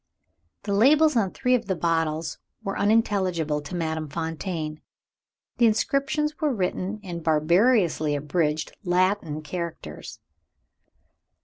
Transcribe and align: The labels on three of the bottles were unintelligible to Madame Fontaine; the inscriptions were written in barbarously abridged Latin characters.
The 0.63 0.73
labels 0.73 1.15
on 1.15 1.29
three 1.29 1.53
of 1.53 1.67
the 1.67 1.75
bottles 1.75 2.39
were 2.63 2.75
unintelligible 2.75 3.61
to 3.61 3.75
Madame 3.75 4.09
Fontaine; 4.09 4.81
the 5.57 5.67
inscriptions 5.67 6.41
were 6.41 6.51
written 6.51 6.97
in 7.03 7.21
barbarously 7.21 8.15
abridged 8.15 8.75
Latin 8.83 9.43
characters. 9.43 10.19